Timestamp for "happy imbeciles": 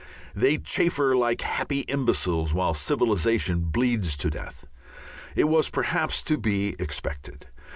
1.41-2.55